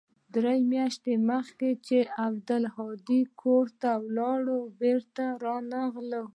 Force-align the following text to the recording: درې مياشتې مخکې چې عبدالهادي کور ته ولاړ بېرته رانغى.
درې 0.35 0.57
مياشتې 0.71 1.13
مخکې 1.31 1.69
چې 1.87 1.97
عبدالهادي 2.25 3.21
کور 3.41 3.65
ته 3.81 3.89
ولاړ 4.05 4.41
بېرته 4.81 5.23
رانغى. 5.45 6.21